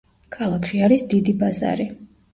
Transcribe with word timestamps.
ქალაქში 0.35 0.81
არის 0.87 1.05
დიდი 1.13 1.37
ბაზარი. 1.45 1.87